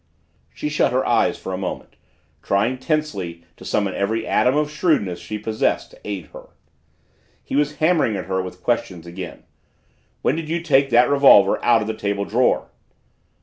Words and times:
She 0.51 0.67
shut 0.67 0.91
her 0.93 1.05
eyes 1.05 1.37
for 1.37 1.53
a 1.53 1.59
moment, 1.59 1.95
trying 2.41 2.79
tensely 2.79 3.43
to 3.55 3.63
summon 3.63 3.93
every 3.93 4.25
atom 4.25 4.57
of 4.57 4.71
shrewdness 4.71 5.19
she 5.19 5.37
possessed 5.37 5.91
to 5.91 5.99
aid 6.03 6.29
her. 6.33 6.49
He 7.43 7.55
was 7.55 7.75
hammering 7.75 8.15
at 8.15 8.25
her 8.25 8.41
with 8.41 8.63
questions 8.63 9.05
again. 9.05 9.43
"When 10.23 10.35
did 10.35 10.49
you 10.49 10.59
take 10.63 10.89
that 10.89 11.07
revolver 11.07 11.63
out 11.63 11.81
of 11.81 11.87
the 11.87 11.93
table 11.93 12.25
drawer?" 12.25 12.71